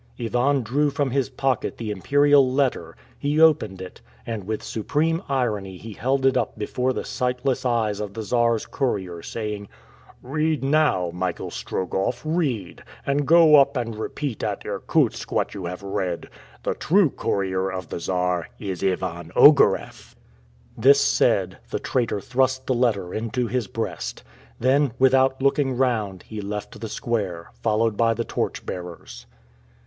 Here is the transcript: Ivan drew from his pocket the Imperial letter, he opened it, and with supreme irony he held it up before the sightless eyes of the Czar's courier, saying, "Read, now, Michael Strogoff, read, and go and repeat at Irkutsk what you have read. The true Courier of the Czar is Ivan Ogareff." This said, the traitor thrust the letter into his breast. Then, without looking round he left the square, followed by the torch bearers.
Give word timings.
Ivan 0.19 0.63
drew 0.63 0.89
from 0.89 1.11
his 1.11 1.29
pocket 1.29 1.77
the 1.77 1.91
Imperial 1.91 2.51
letter, 2.51 2.95
he 3.19 3.39
opened 3.39 3.83
it, 3.83 4.01
and 4.25 4.45
with 4.45 4.63
supreme 4.63 5.21
irony 5.29 5.77
he 5.77 5.93
held 5.93 6.25
it 6.25 6.35
up 6.35 6.57
before 6.57 6.91
the 6.91 7.05
sightless 7.05 7.67
eyes 7.67 7.99
of 7.99 8.15
the 8.15 8.23
Czar's 8.23 8.65
courier, 8.65 9.21
saying, 9.21 9.69
"Read, 10.23 10.63
now, 10.63 11.11
Michael 11.13 11.51
Strogoff, 11.51 12.23
read, 12.25 12.83
and 13.05 13.27
go 13.27 13.63
and 13.75 13.95
repeat 13.95 14.43
at 14.43 14.65
Irkutsk 14.65 15.31
what 15.31 15.53
you 15.53 15.65
have 15.65 15.83
read. 15.83 16.29
The 16.63 16.73
true 16.73 17.11
Courier 17.11 17.71
of 17.71 17.89
the 17.89 17.99
Czar 17.99 18.49
is 18.57 18.83
Ivan 18.83 19.31
Ogareff." 19.35 20.15
This 20.75 20.99
said, 20.99 21.59
the 21.69 21.77
traitor 21.77 22.19
thrust 22.19 22.65
the 22.65 22.73
letter 22.73 23.13
into 23.13 23.45
his 23.45 23.67
breast. 23.67 24.23
Then, 24.59 24.93
without 24.97 25.43
looking 25.43 25.77
round 25.77 26.23
he 26.23 26.41
left 26.41 26.81
the 26.81 26.89
square, 26.89 27.51
followed 27.61 27.95
by 27.97 28.15
the 28.15 28.25
torch 28.25 28.65
bearers. 28.65 29.27